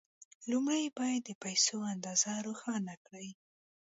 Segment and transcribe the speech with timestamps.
[0.51, 3.29] لومړی باید د پيسو اندازه روښانه کړئ.